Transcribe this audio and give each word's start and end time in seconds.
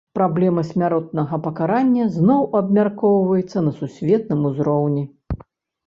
Праблема 0.17 0.61
смяротнага 0.69 1.39
пакарання 1.49 2.09
зноў 2.17 2.41
абмяркоўваецца 2.63 3.57
на 3.69 3.79
сусветным 3.79 4.41
узроўні. 4.53 5.03